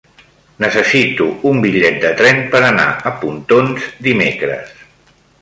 [0.63, 4.75] Necessito un bitllet de tren per anar a Pontons dimecres.